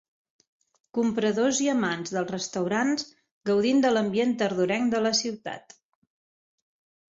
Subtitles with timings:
[0.97, 3.07] Compradors i amants dels restaurants
[3.51, 5.81] gaudint de l'ambient tardorenc de la ciutat.